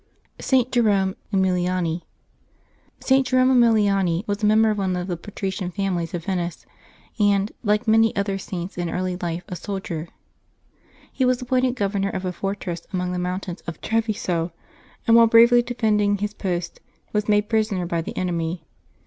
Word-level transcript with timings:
ST. 0.39 0.71
JEROME 0.71 1.15
EMILIANI. 1.31 2.01
[T. 3.01 3.21
Jerome 3.21 3.51
Emiliani 3.59 4.27
was 4.27 4.41
a 4.41 4.47
member 4.47 4.71
of 4.71 4.79
one 4.79 4.95
of 4.95 5.05
the 5.05 5.15
patri 5.15 5.51
cian 5.51 5.69
families 5.69 6.15
of 6.15 6.25
Venice, 6.25 6.65
and, 7.19 7.51
like 7.63 7.87
many 7.87 8.15
other 8.15 8.39
Saints, 8.39 8.79
in 8.79 8.89
early 8.89 9.15
life 9.17 9.43
a 9.47 9.55
soldier. 9.55 10.07
He 11.13 11.23
was 11.23 11.39
appointed 11.43 11.75
governor 11.75 12.09
of 12.09 12.25
a 12.25 12.33
fortress 12.33 12.81
among 12.91 13.11
the 13.11 13.19
mountains 13.19 13.61
of 13.67 13.79
Treviso, 13.79 14.51
and 15.05 15.15
whilst 15.15 15.29
bravely 15.29 15.61
defending 15.61 16.17
his 16.17 16.33
post, 16.33 16.79
was 17.13 17.29
made 17.29 17.47
prisoner 17.47 17.85
by 17.85 18.01
the 18.01 18.17
en 18.17 18.29
emy. 18.29 18.61